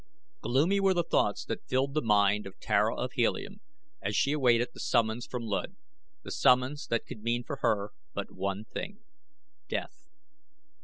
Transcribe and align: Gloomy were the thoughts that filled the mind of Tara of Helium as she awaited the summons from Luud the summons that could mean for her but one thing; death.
Gloomy 0.41 0.79
were 0.79 0.95
the 0.95 1.03
thoughts 1.03 1.45
that 1.45 1.67
filled 1.67 1.93
the 1.93 2.01
mind 2.01 2.47
of 2.47 2.59
Tara 2.59 2.95
of 2.97 3.11
Helium 3.11 3.61
as 4.01 4.15
she 4.15 4.31
awaited 4.31 4.69
the 4.73 4.79
summons 4.79 5.27
from 5.27 5.43
Luud 5.43 5.75
the 6.23 6.31
summons 6.31 6.87
that 6.87 7.05
could 7.05 7.21
mean 7.21 7.43
for 7.43 7.57
her 7.57 7.91
but 8.15 8.31
one 8.33 8.65
thing; 8.65 9.01
death. 9.69 10.07